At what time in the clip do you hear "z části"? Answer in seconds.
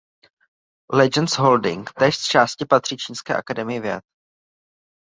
2.17-2.65